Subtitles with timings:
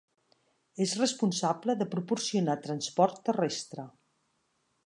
[0.85, 3.91] És responsable de proporcionar transport terrestre.